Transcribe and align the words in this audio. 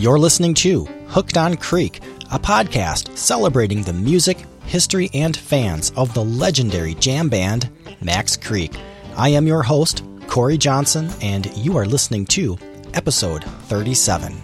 You're 0.00 0.18
listening 0.18 0.54
to 0.54 0.86
Hooked 1.08 1.36
on 1.36 1.58
Creek, 1.58 1.98
a 2.32 2.38
podcast 2.38 3.14
celebrating 3.18 3.82
the 3.82 3.92
music, 3.92 4.38
history, 4.64 5.10
and 5.12 5.36
fans 5.36 5.92
of 5.94 6.14
the 6.14 6.24
legendary 6.24 6.94
jam 6.94 7.28
band 7.28 7.68
Max 8.00 8.34
Creek. 8.34 8.74
I 9.18 9.28
am 9.28 9.46
your 9.46 9.62
host, 9.62 10.02
Corey 10.26 10.56
Johnson, 10.56 11.10
and 11.20 11.54
you 11.54 11.76
are 11.76 11.84
listening 11.84 12.24
to 12.28 12.56
episode 12.94 13.44
37. 13.44 14.40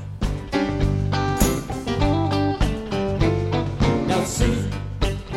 Now 4.06 4.24
see, 4.24 4.62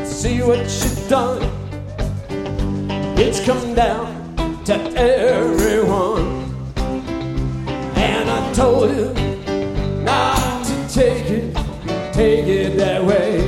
see 0.03 0.41
what 0.41 0.57
you've 0.57 1.07
done. 1.07 1.43
It's 3.17 3.39
come 3.45 3.73
down 3.73 4.65
to 4.65 4.73
everyone. 4.97 6.43
And 7.95 8.29
I 8.29 8.53
told 8.53 8.91
you 8.91 9.18
take 10.99 11.29
it, 11.29 11.53
take 12.11 12.45
it 12.45 12.75
that 12.75 13.01
way. 13.05 13.39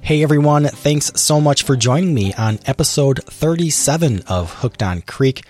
Hey 0.00 0.24
everyone, 0.24 0.64
thanks 0.64 1.12
so 1.14 1.40
much 1.40 1.62
for 1.62 1.76
joining 1.76 2.12
me 2.12 2.34
on 2.34 2.58
episode 2.66 3.22
37 3.22 4.22
of 4.26 4.52
Hooked 4.54 4.82
on 4.82 5.02
Creek. 5.02 5.44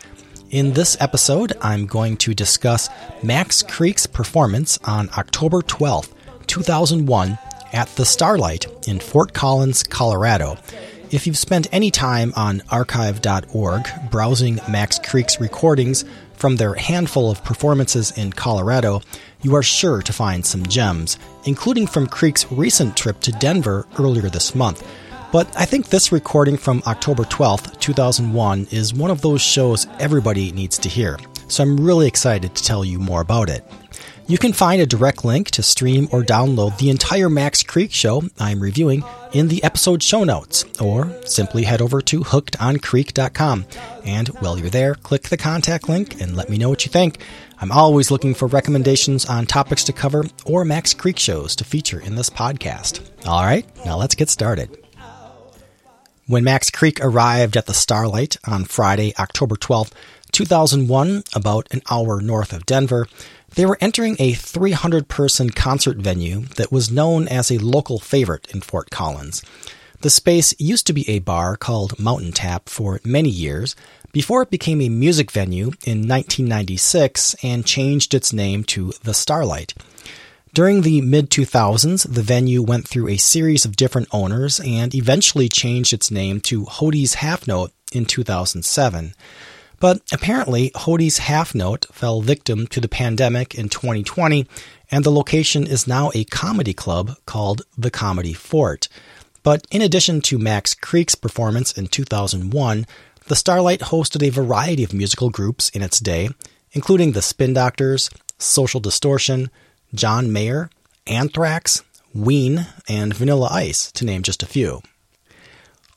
In 0.50 0.74
this 0.74 0.95
episode, 1.00 1.55
I'm 1.62 1.87
going 1.87 2.19
to 2.19 2.34
discuss 2.34 2.91
Max 3.23 3.62
Creek's 3.62 4.06
performance 4.06 4.78
on 4.84 5.09
October 5.16 5.62
12th, 5.62 6.12
2001, 6.47 7.38
at 7.73 7.88
the 7.97 8.05
Starlight 8.05 8.66
in 8.86 9.00
Fort 9.00 9.33
Collins, 9.33 9.83
Colorado. 9.83 10.59
If 11.11 11.27
you've 11.27 11.38
spent 11.38 11.66
any 11.73 11.91
time 11.91 12.34
on 12.36 12.62
archive.org 12.70 13.88
browsing 14.11 14.61
Max 14.69 14.98
Creek's 14.98 15.41
recordings 15.41 16.05
from 16.34 16.56
their 16.56 16.75
handful 16.75 17.30
of 17.30 17.42
performances 17.42 18.17
in 18.19 18.33
Colorado, 18.33 19.00
you 19.42 19.55
are 19.55 19.62
sure 19.62 20.03
to 20.03 20.12
find 20.12 20.45
some 20.45 20.67
gems, 20.67 21.19
including 21.45 21.87
from 21.87 22.06
Creek's 22.06 22.51
recent 22.51 22.97
trip 22.97 23.20
to 23.20 23.33
Denver 23.33 23.87
earlier 23.98 24.29
this 24.29 24.55
month. 24.55 24.87
But 25.33 25.55
I 25.56 25.65
think 25.65 25.89
this 25.89 26.12
recording 26.12 26.56
from 26.56 26.83
October 26.87 27.25
12th, 27.25 27.79
2001 27.81 28.69
is 28.70 28.95
one 28.95 29.11
of 29.11 29.20
those 29.23 29.42
shows 29.42 29.87
everybody 29.98 30.53
needs 30.53 30.79
to 30.79 30.89
hear, 30.89 31.19
so 31.48 31.62
I'm 31.62 31.77
really 31.77 32.07
excited 32.07 32.55
to 32.55 32.62
tell 32.62 32.84
you 32.84 32.98
more 32.98 33.20
about 33.20 33.48
it. 33.48 33.64
You 34.29 34.39
can 34.39 34.53
find 34.53 34.83
a 34.83 34.87
direct 34.87 35.25
link 35.25 35.53
to 35.53 35.62
stream 35.62 36.09
or 36.11 36.23
download 36.23 36.79
the 36.79 36.91
entire 36.91 37.29
Max 37.29 37.62
Creek 37.62 37.92
show 37.92 38.25
I'm 38.41 38.59
reviewing 38.59 39.05
in 39.33 39.47
the 39.47 39.62
episode 39.62 40.03
show 40.03 40.25
notes, 40.25 40.64
or 40.81 41.14
simply 41.25 41.62
head 41.62 41.81
over 41.81 42.01
to 42.03 42.20
hookedoncreek.com. 42.20 43.67
And 44.05 44.29
while 44.41 44.59
you're 44.59 44.69
there, 44.69 44.97
click 44.97 45.25
the 45.25 45.37
contact 45.37 45.89
link 45.89 46.20
and 46.20 46.37
let 46.37 46.48
me 46.48 46.59
know 46.59 46.69
what 46.69 46.84
you 46.84 46.91
think. 46.91 47.19
I'm 47.58 47.72
always 47.72 48.10
looking 48.10 48.34
for 48.34 48.48
recommendations 48.48 49.24
on 49.24 49.46
topics 49.46 49.82
to 49.84 49.92
cover 49.92 50.26
or 50.44 50.64
Max 50.64 50.92
Creek 50.92 51.18
shows 51.18 51.56
to 51.56 51.64
feature 51.64 51.98
in 51.98 52.14
this 52.14 52.28
podcast. 52.28 53.00
All 53.26 53.42
right, 53.42 53.66
now 53.84 53.96
let's 53.96 54.14
get 54.14 54.28
started. 54.28 54.76
When 56.27 56.44
Max 56.44 56.70
Creek 56.70 56.98
arrived 57.00 57.56
at 57.56 57.66
the 57.66 57.72
Starlight 57.72 58.36
on 58.46 58.64
Friday, 58.64 59.14
October 59.18 59.54
12th, 59.54 59.92
2001, 60.32 61.22
about 61.34 61.68
an 61.70 61.80
hour 61.90 62.20
north 62.20 62.52
of 62.52 62.66
Denver, 62.66 63.06
they 63.54 63.64
were 63.64 63.78
entering 63.80 64.16
a 64.18 64.34
300 64.34 65.08
person 65.08 65.48
concert 65.48 65.96
venue 65.96 66.40
that 66.56 66.72
was 66.72 66.90
known 66.90 67.27
as 67.27 67.50
a 67.50 67.58
local 67.58 67.98
favorite 67.98 68.52
in 68.52 68.60
Fort 68.60 68.90
Collins. 68.90 69.42
The 70.02 70.10
space 70.10 70.54
used 70.58 70.86
to 70.88 70.92
be 70.92 71.08
a 71.08 71.20
bar 71.20 71.56
called 71.56 71.98
Mountain 71.98 72.32
Tap 72.32 72.68
for 72.68 73.00
many 73.02 73.30
years 73.30 73.74
before 74.17 74.41
it 74.41 74.48
became 74.48 74.81
a 74.81 74.89
music 74.89 75.31
venue 75.31 75.67
in 75.84 76.09
1996 76.09 77.36
and 77.42 77.67
changed 77.67 78.14
its 78.14 78.33
name 78.33 78.64
to 78.64 78.91
The 79.05 79.12
Starlight. 79.12 79.75
During 80.55 80.81
the 80.81 81.03
mid 81.03 81.28
2000s, 81.28 82.14
the 82.14 82.23
venue 82.23 82.63
went 82.63 82.89
through 82.89 83.08
a 83.08 83.18
series 83.18 83.67
of 83.67 83.77
different 83.77 84.08
owners 84.13 84.58
and 84.61 84.95
eventually 84.95 85.51
changed 85.51 85.92
its 85.92 86.11
name 86.11 86.40
to 86.48 86.64
Hodi's 86.64 87.17
Half 87.17 87.46
Note 87.46 87.73
in 87.92 88.07
2007. 88.07 89.13
But 89.80 90.01
apparently, 90.11 90.70
Hodi's 90.70 91.19
Half 91.19 91.55
Note 91.55 91.85
fell 91.92 92.23
victim 92.23 92.67
to 92.69 92.80
the 92.80 92.89
pandemic 92.89 93.55
in 93.55 93.69
2020, 93.69 94.46
and 94.90 95.05
the 95.05 95.13
location 95.13 95.67
is 95.67 95.86
now 95.86 96.11
a 96.14 96.24
comedy 96.24 96.73
club 96.73 97.17
called 97.27 97.61
the 97.77 97.90
Comedy 97.90 98.33
Fort. 98.33 98.89
But 99.42 99.67
in 99.70 99.83
addition 99.83 100.23
to 100.23 100.39
Max 100.39 100.74
Creek's 100.74 101.14
performance 101.14 101.70
in 101.70 101.86
2001, 101.86 102.86
the 103.27 103.37
Starlight 103.37 103.81
hosted 103.81 104.27
a 104.27 104.31
variety 104.31 104.85
of 104.85 104.92
musical 104.92 105.31
groups 105.31 105.69
in 105.70 105.83
its 105.83 105.98
day, 105.98 106.29
including 106.73 107.13
the 107.13 107.23
Spin 107.23 107.55
Doctors, 107.55 108.09
Social 108.39 108.81
Distortion, 108.81 109.51
John 109.95 110.33
Mayer, 110.33 110.70
Anthrax, 111.07 111.83
Ween, 112.14 112.67
and 112.89 113.14
Vanilla 113.14 113.48
Ice, 113.51 113.91
to 113.92 114.05
name 114.05 114.23
just 114.23 114.42
a 114.42 114.47
few. 114.47 114.81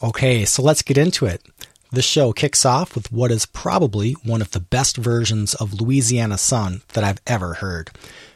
Okay, 0.01 0.45
so 0.45 0.63
let's 0.63 0.81
get 0.81 0.97
into 0.97 1.25
it. 1.25 1.45
The 1.91 2.01
show 2.01 2.33
kicks 2.33 2.65
off 2.65 2.95
with 2.95 3.11
what 3.11 3.31
is 3.31 3.45
probably 3.45 4.13
one 4.23 4.41
of 4.41 4.51
the 4.51 4.59
best 4.59 4.97
versions 4.97 5.55
of 5.55 5.81
Louisiana 5.81 6.37
Sun 6.37 6.81
that 6.93 7.03
I've 7.03 7.21
ever 7.27 7.55
heard. 7.55 7.89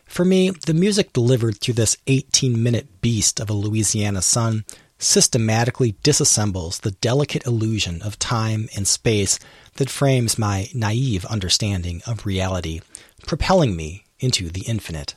For 0.06 0.26
me, 0.26 0.52
the 0.52 0.74
music 0.74 1.14
delivered 1.14 1.60
through 1.60 1.76
this 1.76 1.98
18 2.08 2.62
minute 2.62 3.02
beast 3.02 3.40
of 3.40 3.50
a 3.50 3.54
Louisiana 3.54 4.22
Sun 4.22 4.66
systematically 5.04 5.94
disassembles 6.04 6.82
the 6.82 6.92
delicate 6.92 7.46
illusion 7.46 8.02
of 8.02 8.18
time 8.18 8.70
and 8.76 8.88
space 8.88 9.38
that 9.76 9.90
frames 9.90 10.40
my 10.40 10.70
naive 10.74 11.26
understanding 11.26 12.02
of 12.08 12.26
reality, 12.26 12.82
propelling 13.28 13.76
me 13.76 14.06
into 14.20 14.50
the 14.50 14.62
infinite. 14.62 15.16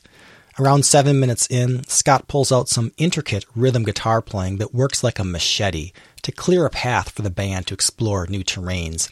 Around 0.59 0.87
seven 0.87 1.21
minutes 1.21 1.47
in, 1.49 1.85
Scott 1.85 2.29
pulls 2.29 2.51
out 2.51 2.69
some 2.69 2.93
intricate 2.97 3.45
rhythm 3.55 3.85
guitar 3.85 4.23
playing 4.23 4.57
that 4.57 4.75
works 4.75 5.05
like 5.05 5.19
a 5.19 5.25
machete 5.25 5.93
to 6.23 6.33
clear 6.33 6.65
a 6.65 6.71
path 6.71 7.11
for 7.11 7.23
the 7.23 7.31
band 7.31 7.67
to 7.67 7.75
explore 7.75 8.27
new 8.27 8.43
terrains. 8.43 9.11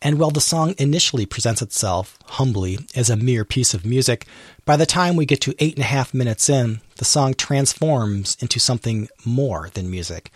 And 0.00 0.18
while 0.18 0.30
the 0.30 0.40
song 0.40 0.74
initially 0.78 1.26
presents 1.26 1.60
itself 1.60 2.16
humbly 2.26 2.78
as 2.94 3.10
a 3.10 3.16
mere 3.16 3.44
piece 3.44 3.74
of 3.74 3.84
music, 3.84 4.26
by 4.66 4.76
the 4.76 4.84
time 4.84 5.14
we 5.14 5.24
get 5.24 5.40
to 5.42 5.54
eight 5.60 5.76
and 5.76 5.84
a 5.84 5.86
half 5.86 6.12
minutes 6.12 6.50
in, 6.50 6.80
the 6.96 7.04
song 7.04 7.34
transforms 7.34 8.36
into 8.40 8.58
something 8.58 9.08
more 9.24 9.70
than 9.74 9.90
music. 9.90 10.32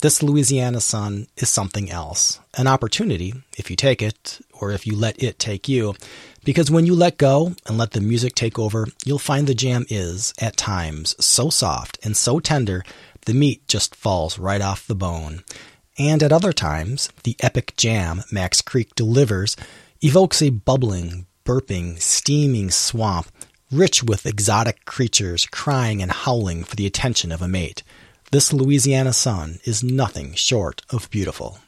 This 0.00 0.22
Louisiana 0.22 0.80
sun 0.80 1.26
is 1.36 1.48
something 1.48 1.90
else. 1.90 2.38
An 2.56 2.68
opportunity, 2.68 3.34
if 3.56 3.70
you 3.70 3.76
take 3.76 4.00
it, 4.00 4.40
or 4.52 4.70
if 4.70 4.86
you 4.86 4.96
let 4.96 5.20
it 5.20 5.38
take 5.38 5.68
you. 5.68 5.94
Because 6.44 6.70
when 6.70 6.86
you 6.86 6.94
let 6.94 7.18
go 7.18 7.54
and 7.66 7.76
let 7.76 7.90
the 7.90 8.00
music 8.00 8.36
take 8.36 8.56
over, 8.56 8.86
you'll 9.04 9.18
find 9.18 9.46
the 9.46 9.54
jam 9.54 9.84
is, 9.90 10.32
at 10.40 10.56
times, 10.56 11.16
so 11.24 11.50
soft 11.50 11.98
and 12.04 12.16
so 12.16 12.38
tender, 12.38 12.84
the 13.26 13.34
meat 13.34 13.66
just 13.66 13.96
falls 13.96 14.38
right 14.38 14.60
off 14.60 14.86
the 14.86 14.94
bone. 14.94 15.42
And 15.98 16.22
at 16.22 16.32
other 16.32 16.52
times, 16.52 17.08
the 17.24 17.36
epic 17.40 17.74
jam 17.76 18.22
Max 18.30 18.60
Creek 18.60 18.94
delivers 18.94 19.56
evokes 20.00 20.40
a 20.40 20.50
bubbling, 20.50 21.26
burping, 21.44 22.00
steaming 22.00 22.70
swamp, 22.70 23.26
rich 23.72 24.02
with 24.04 24.26
exotic 24.26 24.84
creatures 24.84 25.46
crying 25.46 26.02
and 26.02 26.12
howling 26.12 26.62
for 26.62 26.76
the 26.76 26.86
attention 26.86 27.32
of 27.32 27.40
a 27.40 27.48
mate. 27.48 27.82
This 28.30 28.52
Louisiana 28.52 29.12
sun 29.14 29.60
is 29.64 29.82
nothing 29.82 30.34
short 30.34 30.82
of 30.90 31.10
beautiful. 31.10 31.58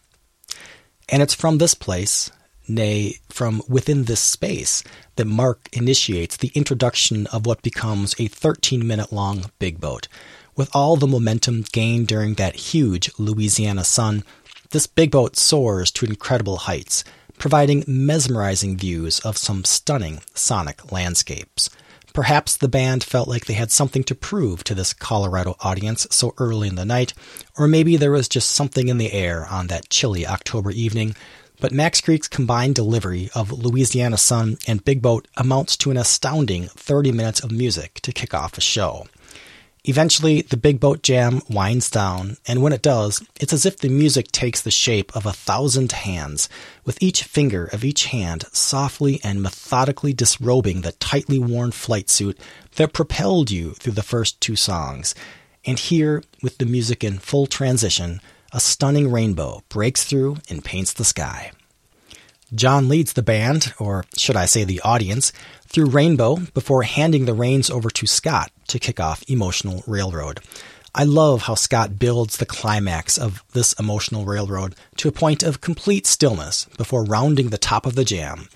And 1.08 1.22
it's 1.22 1.34
from 1.34 1.58
this 1.58 1.74
place, 1.74 2.30
nay, 2.68 3.16
from 3.30 3.62
within 3.68 4.04
this 4.04 4.20
space, 4.20 4.84
that 5.16 5.26
Mark 5.26 5.68
initiates 5.72 6.36
the 6.36 6.52
introduction 6.54 7.26
of 7.28 7.46
what 7.46 7.62
becomes 7.62 8.14
a 8.18 8.28
13 8.28 8.86
minute 8.86 9.12
long 9.12 9.50
big 9.58 9.80
boat. 9.80 10.08
With 10.56 10.70
all 10.74 10.96
the 10.96 11.06
momentum 11.06 11.64
gained 11.72 12.06
during 12.06 12.34
that 12.34 12.54
huge 12.54 13.10
Louisiana 13.18 13.84
sun, 13.84 14.24
this 14.70 14.86
big 14.86 15.10
boat 15.10 15.36
soars 15.36 15.90
to 15.92 16.06
incredible 16.06 16.58
heights, 16.58 17.02
providing 17.38 17.84
mesmerizing 17.86 18.76
views 18.76 19.20
of 19.20 19.36
some 19.36 19.64
stunning 19.64 20.20
sonic 20.34 20.92
landscapes. 20.92 21.70
Perhaps 22.14 22.56
the 22.56 22.68
band 22.68 23.02
felt 23.02 23.26
like 23.26 23.46
they 23.46 23.54
had 23.54 23.72
something 23.72 24.04
to 24.04 24.14
prove 24.14 24.62
to 24.64 24.74
this 24.74 24.94
Colorado 24.94 25.56
audience 25.60 26.06
so 26.12 26.32
early 26.38 26.68
in 26.68 26.76
the 26.76 26.84
night, 26.84 27.12
or 27.58 27.66
maybe 27.66 27.96
there 27.96 28.12
was 28.12 28.28
just 28.28 28.52
something 28.52 28.86
in 28.86 28.98
the 28.98 29.12
air 29.12 29.44
on 29.46 29.66
that 29.66 29.90
chilly 29.90 30.24
October 30.24 30.70
evening. 30.70 31.16
But 31.60 31.72
Max 31.72 32.00
Creek's 32.00 32.28
combined 32.28 32.76
delivery 32.76 33.30
of 33.34 33.50
Louisiana 33.50 34.16
Sun 34.16 34.58
and 34.68 34.84
Big 34.84 35.02
Boat 35.02 35.26
amounts 35.36 35.76
to 35.78 35.90
an 35.90 35.96
astounding 35.96 36.68
30 36.68 37.10
minutes 37.10 37.40
of 37.40 37.50
music 37.50 37.94
to 38.02 38.12
kick 38.12 38.32
off 38.32 38.56
a 38.56 38.60
show. 38.60 39.08
Eventually, 39.86 40.40
the 40.40 40.56
big 40.56 40.80
boat 40.80 41.02
jam 41.02 41.42
winds 41.50 41.90
down, 41.90 42.38
and 42.46 42.62
when 42.62 42.72
it 42.72 42.80
does, 42.80 43.22
it's 43.38 43.52
as 43.52 43.66
if 43.66 43.76
the 43.76 43.90
music 43.90 44.32
takes 44.32 44.62
the 44.62 44.70
shape 44.70 45.14
of 45.14 45.26
a 45.26 45.32
thousand 45.32 45.92
hands, 45.92 46.48
with 46.86 47.02
each 47.02 47.22
finger 47.22 47.66
of 47.66 47.84
each 47.84 48.06
hand 48.06 48.46
softly 48.50 49.20
and 49.22 49.42
methodically 49.42 50.14
disrobing 50.14 50.80
the 50.80 50.92
tightly 50.92 51.38
worn 51.38 51.70
flight 51.70 52.08
suit 52.08 52.38
that 52.76 52.94
propelled 52.94 53.50
you 53.50 53.72
through 53.72 53.92
the 53.92 54.02
first 54.02 54.40
two 54.40 54.56
songs. 54.56 55.14
And 55.66 55.78
here, 55.78 56.22
with 56.42 56.56
the 56.56 56.66
music 56.66 57.04
in 57.04 57.18
full 57.18 57.46
transition, 57.46 58.22
a 58.52 58.60
stunning 58.60 59.12
rainbow 59.12 59.64
breaks 59.68 60.04
through 60.04 60.38
and 60.48 60.64
paints 60.64 60.94
the 60.94 61.04
sky. 61.04 61.52
John 62.54 62.88
leads 62.88 63.12
the 63.12 63.22
band, 63.22 63.74
or 63.78 64.06
should 64.16 64.36
I 64.36 64.46
say 64.46 64.64
the 64.64 64.80
audience, 64.80 65.30
through 65.66 65.86
Rainbow 65.86 66.36
before 66.54 66.84
handing 66.84 67.24
the 67.24 67.34
reins 67.34 67.68
over 67.68 67.90
to 67.90 68.06
Scott 68.06 68.52
to 68.68 68.78
kick 68.78 69.00
off 69.00 69.28
Emotional 69.28 69.82
Railroad. 69.86 70.40
I 70.94 71.04
love 71.04 71.42
how 71.42 71.56
Scott 71.56 71.98
builds 71.98 72.36
the 72.36 72.46
climax 72.46 73.18
of 73.18 73.42
this 73.52 73.72
emotional 73.80 74.24
railroad 74.24 74.76
to 74.98 75.08
a 75.08 75.12
point 75.12 75.42
of 75.42 75.60
complete 75.60 76.06
stillness 76.06 76.66
before 76.76 77.04
rounding 77.04 77.48
the 77.48 77.58
top 77.58 77.84
of 77.84 77.96
the 77.96 78.04
jam. 78.04 78.48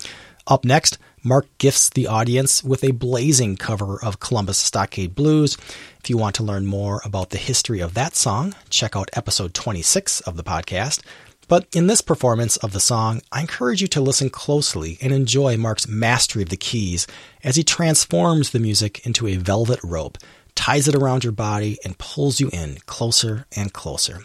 Up 0.47 0.63
next, 0.63 0.97
Mark 1.21 1.47
gifts 1.57 1.89
the 1.89 2.07
audience 2.07 2.63
with 2.63 2.81
a 2.81 2.91
blazing 2.91 3.57
cover 3.57 4.01
of 4.01 4.21
Columbus 4.21 4.57
Stockade 4.57 5.15
Blues. 5.15 5.57
If 6.01 6.09
you 6.09 6.17
want 6.17 6.33
to 6.35 6.43
learn 6.43 6.65
more 6.65 7.01
about 7.03 7.31
the 7.31 7.37
history 7.37 7.81
of 7.81 7.93
that 7.95 8.15
song, 8.15 8.55
check 8.69 8.95
out 8.95 9.09
episode 9.13 9.53
26 9.53 10.21
of 10.21 10.37
the 10.37 10.43
podcast. 10.43 11.01
But 11.49 11.67
in 11.75 11.87
this 11.87 12.01
performance 12.01 12.57
of 12.57 12.73
the 12.73 12.79
song, 12.79 13.21
I 13.31 13.41
encourage 13.41 13.81
you 13.81 13.87
to 13.89 14.01
listen 14.01 14.29
closely 14.29 14.99
and 15.01 15.11
enjoy 15.11 15.57
Mark's 15.57 15.87
mastery 15.87 16.43
of 16.43 16.49
the 16.49 16.55
keys 16.55 17.07
as 17.43 17.55
he 17.55 17.63
transforms 17.63 18.51
the 18.51 18.59
music 18.59 19.05
into 19.05 19.27
a 19.27 19.35
velvet 19.35 19.79
rope, 19.83 20.19
ties 20.53 20.87
it 20.87 20.93
around 20.93 21.23
your 21.23 21.33
body, 21.33 21.79
and 21.83 21.97
pulls 21.97 22.39
you 22.39 22.51
in 22.53 22.77
closer 22.85 23.47
and 23.57 23.73
closer. 23.73 24.19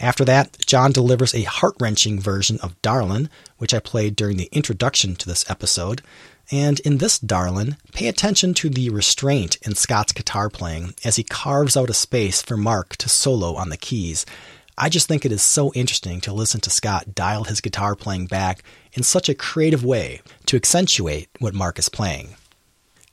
After 0.00 0.24
that, 0.24 0.58
John 0.66 0.90
delivers 0.90 1.32
a 1.32 1.44
heart 1.44 1.76
wrenching 1.78 2.20
version 2.20 2.58
of 2.60 2.80
Darlin', 2.82 3.30
which 3.58 3.72
I 3.72 3.78
played 3.78 4.16
during 4.16 4.36
the 4.36 4.48
introduction 4.50 5.14
to 5.14 5.28
this 5.28 5.48
episode. 5.48 6.02
And 6.50 6.80
in 6.80 6.98
this 6.98 7.20
Darlin', 7.20 7.76
pay 7.92 8.08
attention 8.08 8.52
to 8.54 8.68
the 8.68 8.90
restraint 8.90 9.58
in 9.62 9.76
Scott's 9.76 10.12
guitar 10.12 10.50
playing 10.50 10.94
as 11.04 11.16
he 11.16 11.22
carves 11.22 11.76
out 11.76 11.90
a 11.90 11.94
space 11.94 12.42
for 12.42 12.56
Mark 12.56 12.96
to 12.96 13.08
solo 13.08 13.54
on 13.54 13.68
the 13.68 13.76
keys. 13.76 14.26
I 14.80 14.88
just 14.88 15.08
think 15.08 15.24
it 15.24 15.32
is 15.32 15.42
so 15.42 15.72
interesting 15.74 16.20
to 16.20 16.32
listen 16.32 16.60
to 16.60 16.70
Scott 16.70 17.14
dial 17.14 17.44
his 17.44 17.60
guitar 17.60 17.96
playing 17.96 18.26
back 18.26 18.62
in 18.92 19.02
such 19.02 19.28
a 19.28 19.34
creative 19.34 19.84
way 19.84 20.20
to 20.46 20.56
accentuate 20.56 21.28
what 21.40 21.52
Mark 21.52 21.80
is 21.80 21.88
playing. 21.88 22.36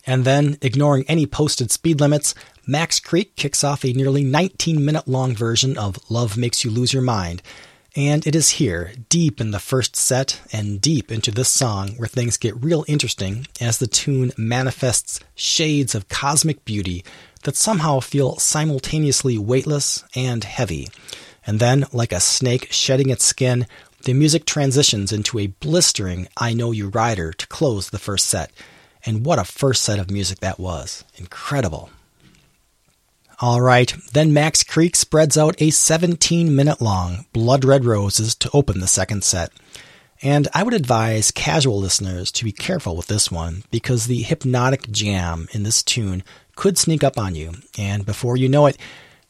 And 0.06 0.25
then, 0.25 0.59
ignoring 0.62 1.06
any 1.07 1.25
posted 1.25 1.71
speed 1.71 2.00
limits, 2.00 2.35
Max 2.67 3.00
Creek 3.00 3.35
kicks 3.35 3.63
off 3.63 3.83
a 3.83 3.94
nearly 3.94 4.23
19 4.23 4.85
minute 4.85 5.07
long 5.07 5.35
version 5.35 5.75
of 5.75 5.97
Love 6.07 6.38
Makes 6.38 6.63
You 6.63 6.69
Lose 6.69 6.94
Your 6.94 7.01
Mind. 7.01 7.41
And 7.95 8.27
it 8.27 8.35
is 8.35 8.51
here, 8.51 8.91
deep 9.09 9.41
in 9.41 9.50
the 9.50 9.59
first 9.59 9.95
set 9.95 10.41
and 10.51 10.79
deep 10.79 11.12
into 11.12 11.31
this 11.31 11.50
song, 11.50 11.91
where 11.97 12.07
things 12.07 12.38
get 12.38 12.62
real 12.63 12.85
interesting 12.88 13.47
as 13.59 13.79
the 13.79 13.88
tune 13.88 14.31
manifests 14.38 15.19
shades 15.33 15.95
of 15.95 16.09
cosmic 16.09 16.63
beauty 16.65 17.03
that 17.44 17.56
somehow 17.56 18.01
feel 18.01 18.38
simultaneously 18.38 19.38
weightless 19.38 20.03
and 20.13 20.44
heavy. 20.44 20.89
And 21.45 21.59
then, 21.59 21.86
like 21.94 22.12
a 22.12 22.19
snake 22.19 22.71
shedding 22.71 23.09
its 23.09 23.24
skin, 23.24 23.68
the 24.03 24.13
music 24.13 24.45
transitions 24.45 25.12
into 25.12 25.39
a 25.39 25.47
blistering 25.47 26.27
I 26.38 26.53
Know 26.53 26.71
You 26.71 26.89
Rider 26.89 27.33
to 27.33 27.47
close 27.47 27.89
the 27.89 28.00
first 28.00 28.27
set. 28.27 28.51
And 29.06 29.25
what 29.25 29.39
a 29.39 29.44
first 29.44 29.83
set 29.83 30.00
of 30.00 30.09
music 30.09 30.39
that 30.39 30.59
was! 30.59 31.03
Incredible. 31.15 31.89
All 33.42 33.59
right, 33.59 33.94
then 34.13 34.33
Max 34.33 34.63
Creek 34.63 34.95
spreads 34.95 35.38
out 35.38 35.62
a 35.62 35.69
17 35.69 36.56
minute 36.56 36.81
long 36.81 37.25
Blood 37.33 37.65
Red 37.65 37.83
Roses 37.83 38.33
to 38.36 38.50
open 38.53 38.80
the 38.80 38.88
second 38.88 39.24
set. 39.24 39.51
And 40.21 40.48
I 40.53 40.63
would 40.63 40.74
advise 40.74 41.31
casual 41.31 41.80
listeners 41.80 42.31
to 42.31 42.45
be 42.45 42.53
careful 42.53 42.95
with 42.95 43.07
this 43.07 43.30
one 43.30 43.63
because 43.71 44.06
the 44.06 44.21
hypnotic 44.21 44.89
jam 44.89 45.48
in 45.51 45.63
this 45.63 45.83
tune 45.83 46.24
could 46.56 46.77
sneak 46.77 47.03
up 47.03 47.18
on 47.18 47.36
you, 47.36 47.51
and 47.77 48.06
before 48.06 48.38
you 48.38 48.48
know 48.48 48.65
it, 48.68 48.77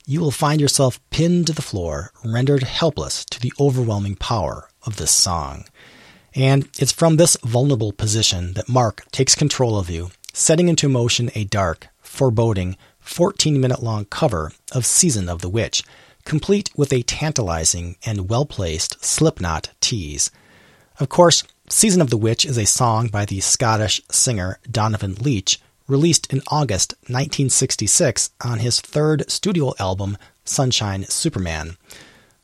you 0.07 0.21
will 0.21 0.31
find 0.31 0.61
yourself 0.61 0.99
pinned 1.09 1.47
to 1.47 1.53
the 1.53 1.61
floor, 1.61 2.11
rendered 2.23 2.63
helpless 2.63 3.25
to 3.25 3.39
the 3.39 3.53
overwhelming 3.59 4.15
power 4.15 4.69
of 4.85 4.97
this 4.97 5.11
song. 5.11 5.65
And 6.33 6.69
it's 6.77 6.91
from 6.91 7.15
this 7.15 7.37
vulnerable 7.43 7.91
position 7.91 8.53
that 8.53 8.69
Mark 8.69 9.05
takes 9.11 9.35
control 9.35 9.79
of 9.79 9.89
you, 9.89 10.11
setting 10.33 10.67
into 10.67 10.89
motion 10.89 11.31
a 11.33 11.45
dark, 11.45 11.87
foreboding, 12.01 12.77
14 12.99 13.59
minute 13.59 13.81
long 13.81 14.05
cover 14.05 14.51
of 14.71 14.85
Season 14.85 15.29
of 15.29 15.41
the 15.41 15.49
Witch, 15.49 15.83
complete 16.25 16.69
with 16.75 16.91
a 16.91 17.03
tantalizing 17.03 17.95
and 18.05 18.29
well 18.29 18.45
placed 18.45 19.03
slipknot 19.03 19.69
tease. 19.79 20.29
Of 20.99 21.09
course, 21.09 21.43
Season 21.69 22.01
of 22.01 22.09
the 22.09 22.17
Witch 22.17 22.45
is 22.45 22.57
a 22.57 22.65
song 22.65 23.07
by 23.07 23.25
the 23.25 23.39
Scottish 23.39 24.01
singer 24.11 24.59
Donovan 24.69 25.15
Leitch, 25.15 25.59
released 25.87 26.31
in 26.31 26.41
August 26.47 26.93
1966 27.01 28.31
on 28.41 28.59
his 28.59 28.79
third 28.79 29.29
studio 29.29 29.73
album, 29.79 30.17
Sunshine 30.43 31.03
Superman. 31.05 31.77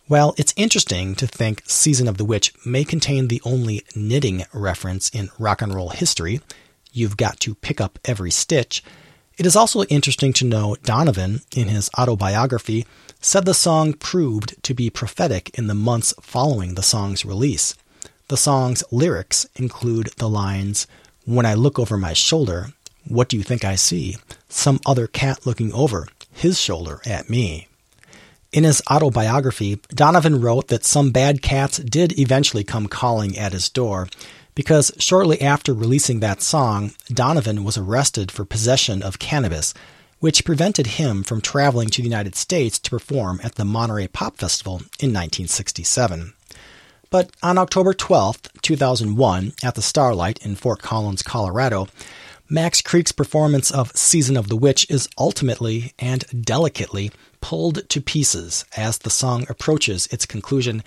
Well, 0.07 0.35
it's 0.37 0.53
interesting 0.57 1.15
to 1.15 1.27
think 1.27 1.63
Season 1.67 2.07
of 2.07 2.17
the 2.17 2.25
Witch 2.25 2.53
may 2.65 2.83
contain 2.83 3.27
the 3.27 3.41
only 3.45 3.85
knitting 3.95 4.43
reference 4.53 5.09
in 5.09 5.29
rock 5.39 5.61
and 5.61 5.73
roll 5.73 5.89
history. 5.89 6.41
You've 6.91 7.17
got 7.17 7.39
to 7.41 7.55
pick 7.55 7.79
up 7.79 7.97
every 8.03 8.31
stitch. 8.31 8.83
It 9.37 9.45
is 9.45 9.55
also 9.55 9.83
interesting 9.83 10.33
to 10.33 10.45
know 10.45 10.75
Donovan, 10.83 11.41
in 11.55 11.69
his 11.69 11.89
autobiography, 11.97 12.85
said 13.21 13.45
the 13.45 13.53
song 13.53 13.93
proved 13.93 14.61
to 14.63 14.73
be 14.73 14.89
prophetic 14.89 15.57
in 15.57 15.67
the 15.67 15.73
months 15.73 16.13
following 16.21 16.75
the 16.75 16.83
song's 16.83 17.23
release. 17.23 17.73
The 18.27 18.37
song's 18.37 18.83
lyrics 18.91 19.47
include 19.55 20.07
the 20.17 20.29
lines, 20.29 20.87
When 21.25 21.45
I 21.45 21.53
look 21.53 21.79
over 21.79 21.97
my 21.97 22.13
shoulder, 22.13 22.73
what 23.07 23.29
do 23.29 23.37
you 23.37 23.43
think 23.43 23.63
I 23.63 23.75
see? 23.75 24.17
Some 24.49 24.79
other 24.85 25.07
cat 25.07 25.45
looking 25.45 25.73
over 25.73 26.07
his 26.31 26.59
shoulder 26.59 27.01
at 27.05 27.29
me. 27.29 27.67
In 28.51 28.63
his 28.65 28.81
autobiography, 28.91 29.79
Donovan 29.89 30.41
wrote 30.41 30.67
that 30.67 30.83
some 30.83 31.11
bad 31.11 31.41
cats 31.41 31.77
did 31.77 32.19
eventually 32.19 32.63
come 32.65 32.87
calling 32.87 33.37
at 33.37 33.53
his 33.53 33.69
door, 33.69 34.09
because 34.55 34.91
shortly 34.97 35.41
after 35.41 35.73
releasing 35.73 36.19
that 36.19 36.41
song, 36.41 36.91
Donovan 37.07 37.63
was 37.63 37.77
arrested 37.77 38.29
for 38.31 38.43
possession 38.43 39.01
of 39.01 39.19
cannabis, 39.19 39.73
which 40.19 40.45
prevented 40.45 40.85
him 40.87 41.23
from 41.23 41.41
traveling 41.41 41.89
to 41.89 42.01
the 42.01 42.07
United 42.07 42.35
States 42.35 42.77
to 42.79 42.89
perform 42.89 43.39
at 43.43 43.55
the 43.55 43.65
Monterey 43.65 44.07
Pop 44.07 44.37
Festival 44.37 44.73
in 44.99 45.13
1967. 45.13 46.33
But 47.09 47.31
on 47.41 47.57
October 47.57 47.93
12, 47.93 48.41
2001, 48.61 49.53
at 49.63 49.75
the 49.75 49.81
Starlight 49.81 50.45
in 50.45 50.55
Fort 50.55 50.81
Collins, 50.81 51.23
Colorado, 51.23 51.87
Max 52.53 52.81
Creek's 52.81 53.13
performance 53.13 53.71
of 53.71 53.95
Season 53.95 54.35
of 54.35 54.49
the 54.49 54.57
Witch 54.57 54.85
is 54.89 55.07
ultimately 55.17 55.93
and 55.97 56.25
delicately 56.43 57.09
pulled 57.39 57.87
to 57.87 58.01
pieces 58.01 58.65
as 58.75 58.97
the 58.97 59.09
song 59.09 59.45
approaches 59.47 60.05
its 60.07 60.25
conclusion, 60.25 60.83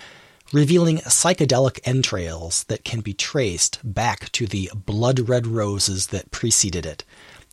revealing 0.53 0.99
psychedelic 0.99 1.79
entrails 1.83 2.65
that 2.65 2.85
can 2.85 3.01
be 3.01 3.15
traced 3.15 3.79
back 3.83 4.31
to 4.33 4.45
the 4.45 4.69
blood 4.75 5.27
red 5.27 5.47
roses 5.47 6.05
that 6.09 6.29
preceded 6.29 6.85
it. 6.85 7.03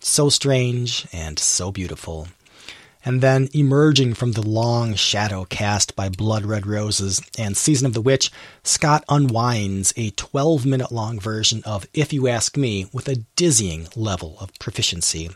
So 0.02 0.28
strange 0.28 1.06
and 1.10 1.38
so 1.38 1.72
beautiful. 1.72 2.28
And 3.04 3.20
then, 3.20 3.48
emerging 3.52 4.14
from 4.14 4.32
the 4.32 4.46
long 4.46 4.94
shadow 4.94 5.44
cast 5.44 5.96
by 5.96 6.08
Blood 6.08 6.44
Red 6.44 6.66
Roses 6.66 7.20
and 7.36 7.56
Season 7.56 7.84
of 7.84 7.94
the 7.94 8.00
Witch, 8.00 8.30
Scott 8.62 9.04
unwinds 9.08 9.92
a 9.96 10.10
12 10.10 10.64
minute 10.64 10.92
long 10.92 11.18
version 11.18 11.62
of 11.64 11.86
If 11.92 12.12
You 12.12 12.28
Ask 12.28 12.56
Me 12.56 12.86
with 12.92 13.08
a 13.08 13.24
dizzying 13.34 13.88
level 13.96 14.36
of 14.38 14.56
proficiency. 14.60 15.30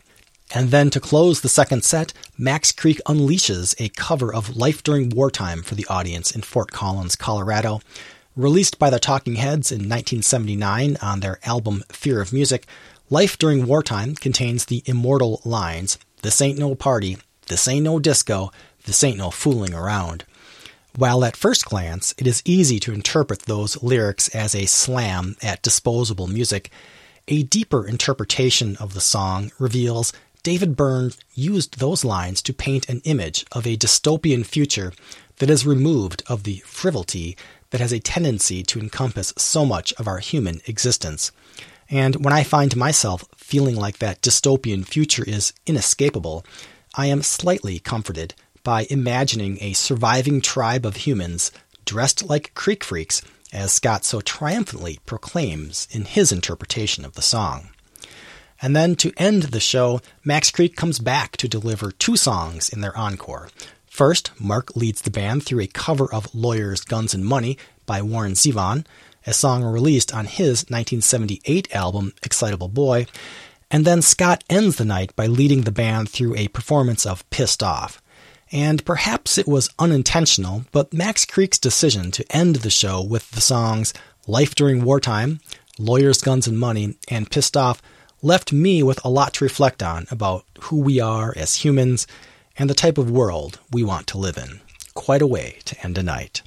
And 0.55 0.71
then 0.71 0.91
to 0.91 1.01
close 1.01 1.41
the 1.41 1.49
second 1.49 1.83
set, 1.83 2.13
Max 2.39 2.71
Creek 2.71 3.01
unleashes 3.05 3.75
a 3.81 3.89
cover 3.89 4.33
of 4.33 4.57
Life 4.57 4.85
During 4.85 5.11
Wartime 5.11 5.63
for 5.63 5.75
the 5.75 5.87
audience 5.87 6.31
in 6.31 6.43
Fort 6.43 6.71
Collins, 6.71 7.17
Colorado. 7.17 7.81
Released 8.37 8.79
by 8.79 8.91
the 8.91 9.01
Talking 9.01 9.37
Heads 9.37 9.73
in 9.73 9.79
1979 9.79 10.99
on 11.03 11.19
their 11.19 11.41
album 11.43 11.83
Fear 11.91 12.21
of 12.21 12.33
Music, 12.33 12.67
Life 13.11 13.39
During 13.39 13.67
Wartime 13.67 14.15
contains 14.15 14.67
the 14.67 14.85
immortal 14.87 15.41
lines 15.45 15.99
This 16.23 16.41
ain't 16.41 16.59
no 16.59 16.75
party, 16.77 17.19
this 17.47 17.69
ain't 17.69 17.85
no 17.85 17.99
disco, 17.99 18.51
this 18.85 19.03
ain't 19.05 19.19
no 19.19 19.31
fooling 19.31 19.75
around. 19.75 20.25
While 20.97 21.25
at 21.25 21.37
first 21.37 21.67
glance 21.67 22.15
it 22.17 22.27
is 22.27 22.43
easy 22.45 22.81
to 22.81 22.93
interpret 22.93 23.43
those 23.43 23.83
lyrics 23.83 24.29
as 24.29 24.55
a 24.55 24.67
slam 24.67 25.37
at 25.43 25.63
disposable 25.63 26.27
music, 26.27 26.71
a 27.29 27.43
deeper 27.43 27.87
interpretation 27.87 28.77
of 28.77 28.95
the 28.95 29.01
song 29.01 29.51
reveals 29.59 30.13
David 30.43 30.77
Byrne 30.77 31.13
used 31.35 31.81
those 31.81 32.05
lines 32.05 32.41
to 32.43 32.53
paint 32.53 32.89
an 32.89 33.03
image 33.05 33.45
of 33.53 33.67
a 33.67 33.77
dystopian 33.77 34.47
future 34.47 34.93
that 35.39 35.51
is 35.51 35.67
removed 35.67 36.23
of 36.29 36.45
the 36.45 36.63
frivolity 36.65 37.37
that 37.71 37.81
has 37.81 37.93
a 37.93 37.99
tendency 37.99 38.63
to 38.63 38.81
encompass 38.81 39.35
so 39.37 39.67
much 39.67 39.93
of 39.95 40.07
our 40.07 40.19
human 40.19 40.61
existence. 40.67 41.33
And 41.91 42.25
when 42.25 42.33
I 42.33 42.43
find 42.43 42.77
myself 42.77 43.25
feeling 43.37 43.77
like 43.77 43.99
that 43.99 44.23
dystopian 44.23 44.87
future 44.87 45.25
is 45.27 45.53
inescapable, 45.67 46.45
I 46.97 47.07
am 47.07 47.23
slightly 47.23 47.79
comforted 47.79 48.35
by 48.63 48.87
imagining 48.89 49.59
a 49.61 49.75
surviving 49.75 50.41
tribe 50.41 50.87
of 50.87 50.97
humans 50.97 51.53
dressed 51.85 52.25
like 52.25 52.55
creek 52.55 52.83
freaks, 52.83 53.21
as 53.53 53.73
Scott 53.73 54.05
so 54.05 54.23
triumphantly 54.23 54.99
proclaims 55.05 55.87
in 55.91 56.07
his 56.07 56.33
interpretation 56.33 57.05
of 57.05 57.13
the 57.13 57.23
song. 57.23 57.69
And 58.63 58.75
then 58.75 58.97
to 58.97 59.13
end 59.19 59.45
the 59.45 59.61
show, 59.61 60.01
Max 60.25 60.51
Creek 60.51 60.75
comes 60.75 60.99
back 60.99 61.37
to 61.37 61.49
deliver 61.49 61.93
two 61.93 62.17
songs 62.17 62.71
in 62.71 62.81
their 62.81 62.97
encore. 62.97 63.51
First, 63.87 64.31
Mark 64.41 64.75
leads 64.75 65.03
the 65.03 65.11
band 65.11 65.45
through 65.45 65.61
a 65.61 65.67
cover 65.67 66.13
of 66.13 66.35
Lawyers, 66.35 66.81
Guns, 66.81 67.13
and 67.13 67.25
Money 67.25 67.59
by 67.85 68.01
Warren 68.01 68.33
Zevon, 68.33 68.87
a 69.27 69.35
song 69.35 69.65
released 69.65 70.15
on 70.15 70.25
his 70.25 70.65
1978 70.71 71.75
album 71.75 72.15
Excitable 72.23 72.69
Boy. 72.69 73.07
And 73.71 73.85
then 73.85 74.03
Scott 74.03 74.45
ends 74.49 74.77
the 74.77 74.85
night 74.85 75.15
by 75.17 75.27
leading 75.27 75.63
the 75.63 75.73
band 75.73 76.09
through 76.09 76.37
a 76.37 76.49
performance 76.49 77.05
of 77.05 77.29
Pissed 77.31 77.63
Off. 77.63 78.01
And 78.53 78.85
perhaps 78.85 79.39
it 79.39 79.49
was 79.49 79.71
unintentional, 79.79 80.65
but 80.71 80.95
Max 80.95 81.25
Creek's 81.25 81.59
decision 81.59 82.13
to 82.13 82.37
end 82.37 82.57
the 82.57 82.71
show 82.71 83.03
with 83.03 83.31
the 83.33 83.41
songs 83.41 83.93
Life 84.29 84.55
During 84.55 84.85
Wartime, 84.85 85.41
Lawyers, 85.79 86.21
Guns, 86.21 86.47
and 86.47 86.59
Money, 86.59 86.97
and 87.09 87.31
Pissed 87.31 87.57
Off 87.57 87.83
left 88.23 88.53
me 88.53 88.83
with 88.83 89.05
a 89.05 89.09
lot 89.09 89.35
to 89.35 89.45
reflect 89.45 89.83
on 89.83 90.07
about 90.11 90.45
who 90.63 90.81
we 90.81 91.01
are 91.01 91.35
as 91.37 91.57
humans 91.57 92.07
and 92.57 92.71
the 92.71 92.75
type 92.75 92.99
of 92.99 93.11
world 93.11 93.59
we 93.71 93.83
want 93.83 94.07
to 94.09 94.19
live 94.19 94.39
in. 94.39 94.61
Quite 94.95 95.23
a 95.23 95.27
way 95.27 95.59
to 95.65 95.81
end 95.85 95.99
a 95.99 96.03
night. 96.03 96.43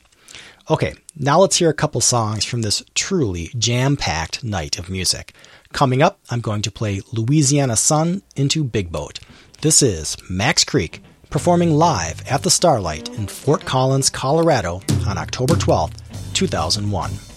Okay, 0.71 0.93
now 1.15 1.39
let's 1.39 1.55
hear 1.55 1.71
a 1.71 1.73
couple 1.73 1.99
songs 1.99 2.45
from 2.45 2.61
this 2.61 2.83
truly 2.93 3.49
jam 3.57 3.97
packed 3.97 4.43
night 4.43 4.77
of 4.77 4.87
music. 4.87 5.33
Coming 5.73 6.03
up, 6.03 6.19
I'm 6.29 6.41
going 6.41 6.61
to 6.61 6.69
play 6.69 7.01
Louisiana 7.11 7.75
Sun 7.75 8.21
into 8.35 8.63
Big 8.63 8.91
Boat. 8.91 9.19
This 9.61 9.81
is 9.81 10.15
Max 10.29 10.63
Creek 10.63 11.01
performing 11.31 11.71
live 11.71 12.21
at 12.27 12.43
the 12.43 12.51
Starlight 12.51 13.09
in 13.09 13.27
Fort 13.27 13.65
Collins, 13.65 14.11
Colorado 14.11 14.81
on 15.07 15.17
October 15.17 15.55
12, 15.55 15.91
2001. 16.35 17.28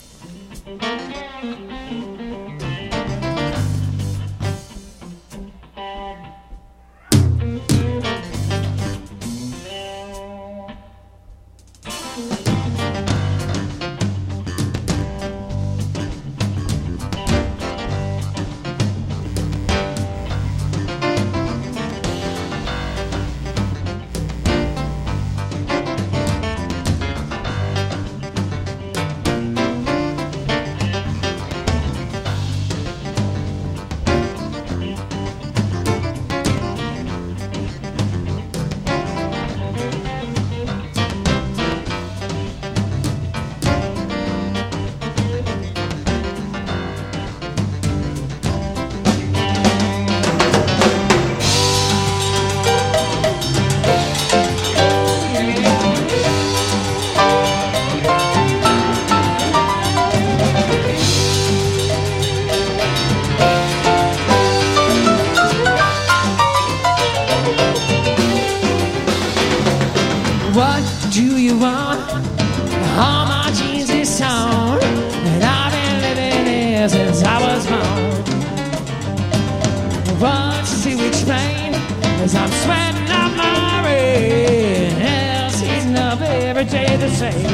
the 87.02 87.10
same. 87.16 87.46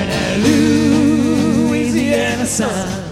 And 0.00 0.10
a 0.12 0.48
Louisiana 1.66 2.46
sun. 2.46 3.07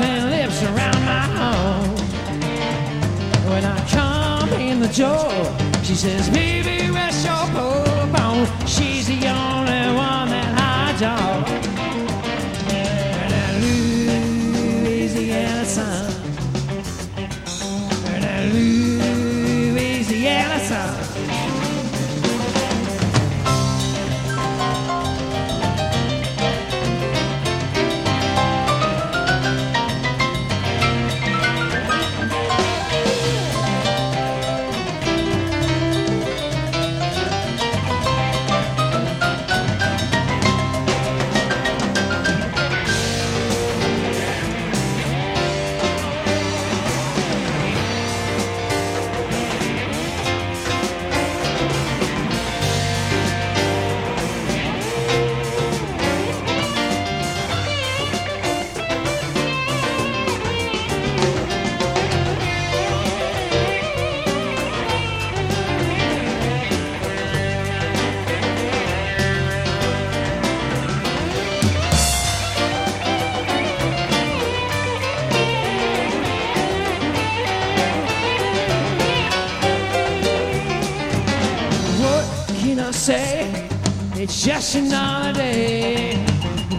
And 0.00 0.30
lips 0.30 0.60
around 0.64 1.04
my 1.04 1.26
own. 1.50 1.88
When 3.48 3.64
I 3.64 3.78
come 3.88 4.48
in 4.60 4.80
the 4.80 4.88
door, 4.88 5.30
she 5.84 5.94
says, 5.94 6.28
Baby, 6.30 6.90
rest 6.90 7.24
your 7.24 7.46
poor 7.54 8.06
bones. 8.12 8.48
She's 8.66 9.06
the 9.06 9.28
only 9.28 9.94
one 9.94 10.30
that 10.30 10.50
I 10.58 10.98
don't. 10.98 11.33
Just 83.06 84.74
another 84.76 85.34
day. 85.34 86.24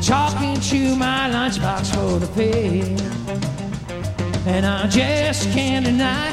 Talking 0.01 0.59
to 0.59 0.95
my 0.95 1.29
lunchbox 1.29 1.93
for 1.93 2.17
the 2.19 2.25
pay. 2.33 2.95
And 4.47 4.65
I 4.65 4.87
just 4.87 5.51
can't 5.51 5.85
deny 5.85 6.31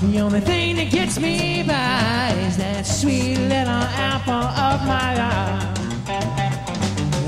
the 0.00 0.20
only 0.20 0.40
thing 0.40 0.76
that 0.76 0.90
gets 0.90 1.18
me 1.18 1.62
by 1.62 2.34
is 2.46 2.56
that 2.56 2.86
sweet 2.86 3.36
little 3.36 3.84
apple 4.12 4.32
of 4.32 4.86
my 4.86 5.20
eye. 5.20 5.74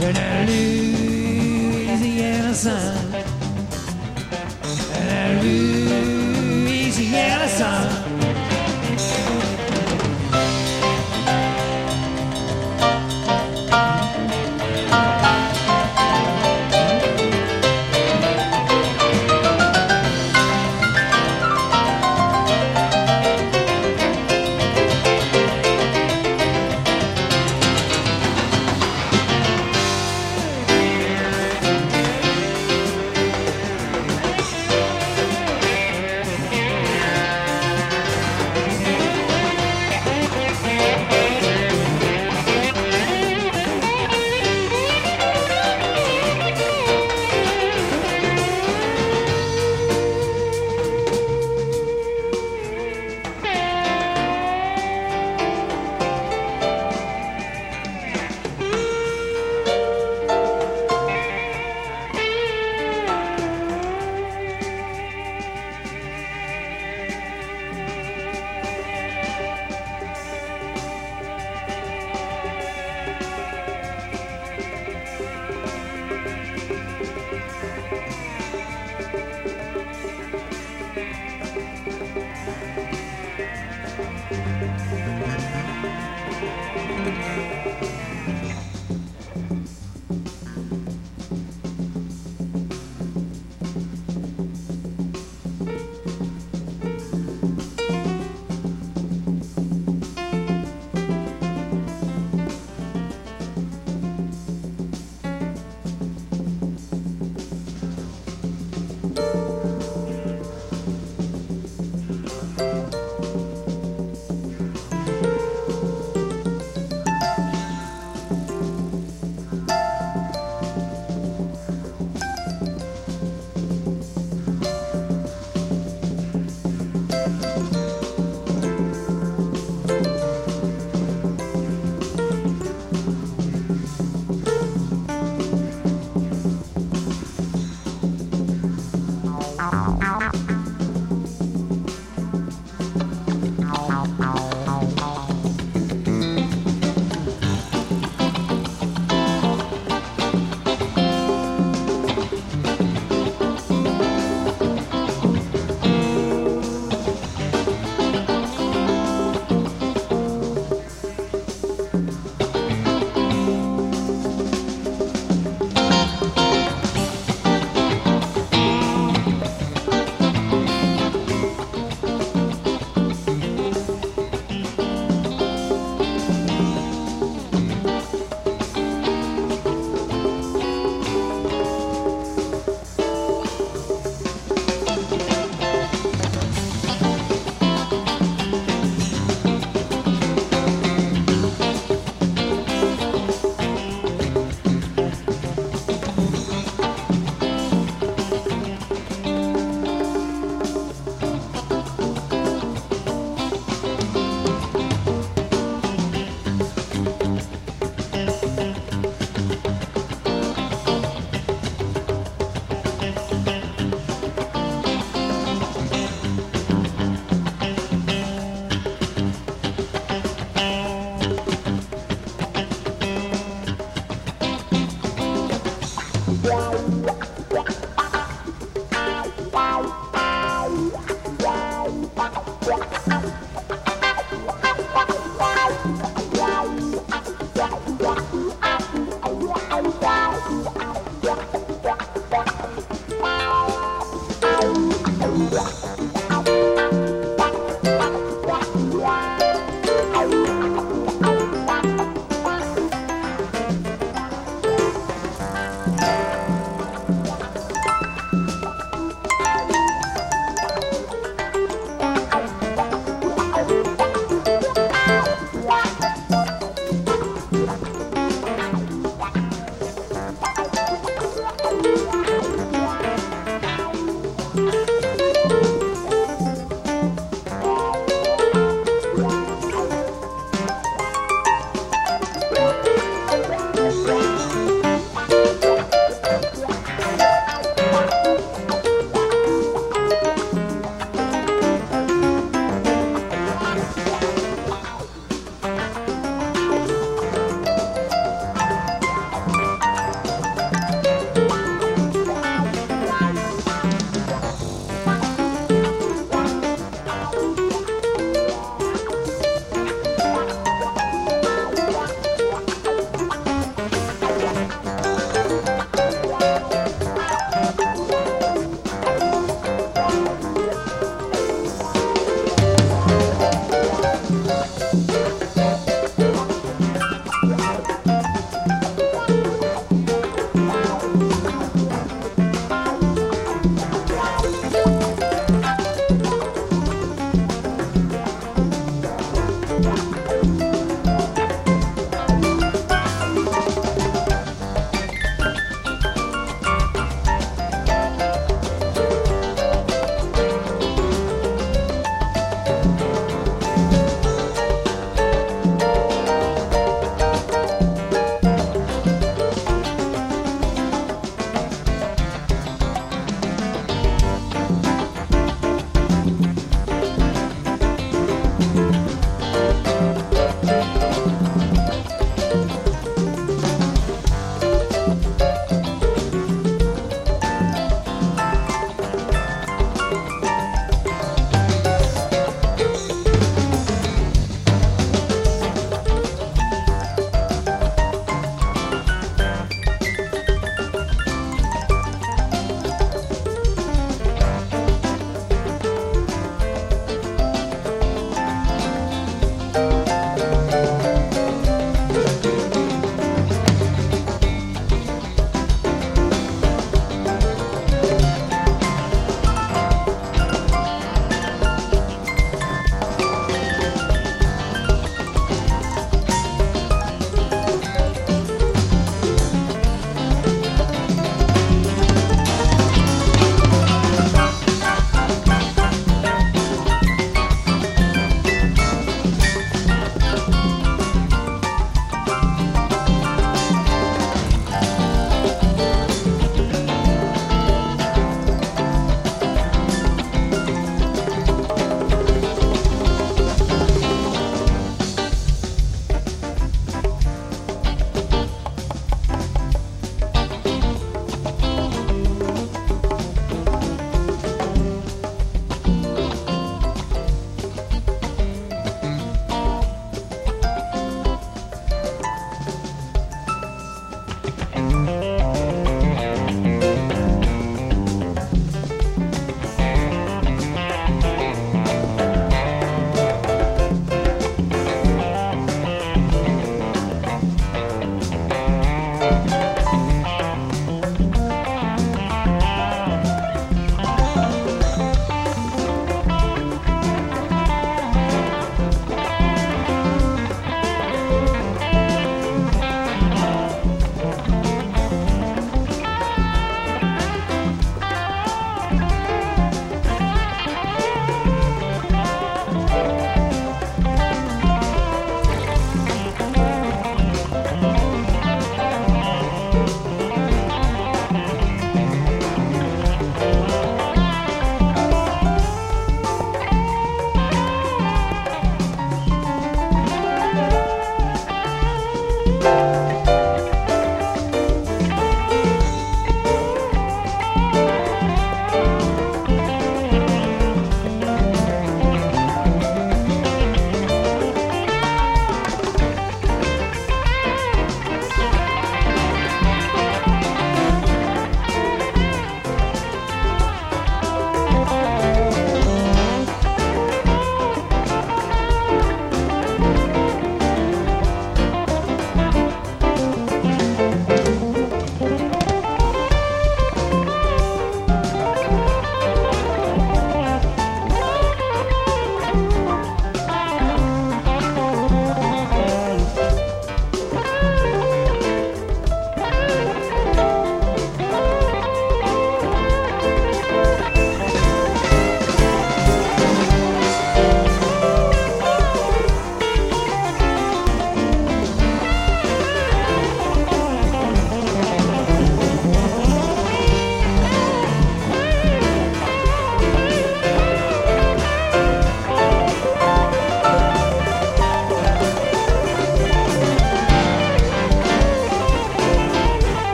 And 0.00 0.16
that 0.16 0.48
Louisiana 0.48 2.54
sun. 2.54 2.96
And 4.94 5.08
that 5.10 5.44
Louisiana 5.44 7.48
sun. 7.48 7.97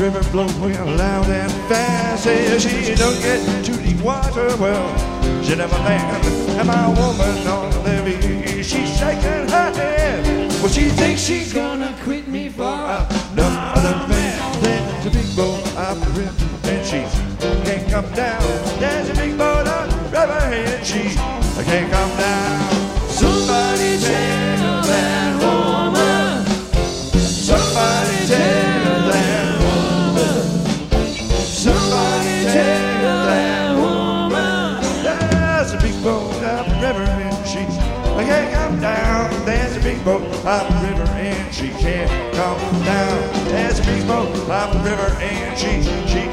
River 0.00 0.22
flowing 0.22 0.96
loud 0.96 1.26
and 1.26 1.52
fast. 1.68 2.24
Says 2.24 2.62
she 2.62 2.94
don't 2.94 3.20
get 3.20 3.64
to 3.64 3.72
the 3.72 4.02
water. 4.02 4.56
Well, 4.56 5.42
she 5.42 5.54
never 5.54 5.76
land. 5.76 6.24
And 6.58 6.66
my 6.66 6.88
woman 6.88 7.46
on 7.46 7.70
the 7.70 7.78
levee, 7.80 8.62
she's 8.62 8.98
shaking 8.98 9.48
her 9.48 9.72
head. 9.74 10.52
Well, 10.60 10.68
she 10.68 10.88
thinks 10.88 11.20
she's 11.20 11.52
gonna 11.52 11.94
quit 12.02 12.28
me 12.28 12.48
for 12.48 12.64
another 12.64 14.08
man. 14.08 14.62
There's 14.62 15.06
a 15.06 15.10
big 15.10 15.36
boat 15.36 15.60
up 15.76 15.98
the 15.98 16.10
river, 16.20 16.46
and 16.64 16.86
she 16.86 17.00
can't 17.64 17.90
come 17.90 18.10
down. 18.14 18.42
There's 18.80 19.10
a 19.10 19.14
big 19.14 19.36
boat 19.36 19.66
up 19.66 19.88
the 19.90 20.18
river, 20.18 20.40
and 20.54 20.86
she 20.86 21.02
can't 21.64 21.92
come 21.92 22.09
can't 41.80 42.34
come 42.34 42.84
down. 42.84 43.44
There's 43.46 43.80
a 43.80 44.06
boat 44.06 44.50
up 44.50 44.72
the 44.72 44.90
river 44.90 45.16
and 45.20 45.58
she 45.58 45.82
she 46.06 46.29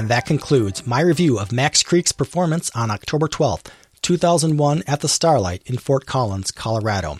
And 0.00 0.08
that 0.08 0.24
concludes 0.24 0.86
my 0.86 1.02
review 1.02 1.38
of 1.38 1.52
Max 1.52 1.82
Creek's 1.82 2.10
performance 2.10 2.70
on 2.74 2.90
October 2.90 3.28
12th, 3.28 3.66
2001 4.00 4.82
at 4.86 5.00
the 5.00 5.10
Starlight 5.10 5.62
in 5.66 5.76
Fort 5.76 6.06
Collins, 6.06 6.50
Colorado. 6.50 7.18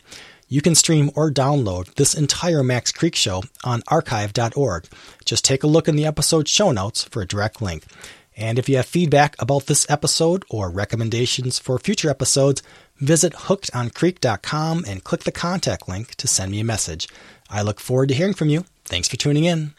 You 0.49 0.63
can 0.63 0.75
stream 0.75 1.11
or 1.15 1.31
download 1.31 1.95
this 1.97 2.15
entire 2.15 2.63
Max 2.63 2.91
Creek 2.91 3.15
show 3.15 3.43
on 3.65 3.83
archive.org. 3.89 4.87
Just 5.27 5.45
take 5.45 5.63
a 5.63 5.67
look 5.67 5.89
in 5.89 5.97
the 5.97 6.07
episode 6.07 6.49
show 6.49 6.73
notes 6.73 7.05
for 7.05 7.21
a 7.21 7.27
direct 7.27 7.61
link. 7.61 7.85
And 8.35 8.59
if 8.59 8.67
you 8.67 8.77
have 8.77 8.87
feedback 8.87 9.37
about 9.39 9.67
this 9.67 9.85
episode 9.91 10.47
or 10.49 10.71
recommendations 10.71 11.59
for 11.59 11.79
future 11.79 12.09
episodes, 12.09 12.63
visit 12.97 13.35
hookedoncreek.com 13.35 14.87
and 14.89 15.05
click 15.05 15.25
the 15.25 15.33
contact 15.33 15.87
link 15.87 16.15
to 16.15 16.27
send 16.27 16.51
me 16.51 16.61
a 16.61 16.65
message. 16.65 17.09
I 17.51 17.61
look 17.61 17.79
forward 17.79 18.09
to 18.09 18.15
hearing 18.15 18.33
from 18.33 18.49
you. 18.49 18.65
Thanks 18.87 19.07
for 19.07 19.17
tuning 19.17 19.45
in. 19.45 19.75